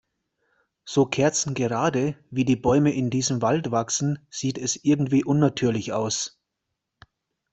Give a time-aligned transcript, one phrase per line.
[0.83, 6.39] So kerzengerade, wie die Bäume in diesem Wald wachsen, sieht es irgendwie unnatürlich aus.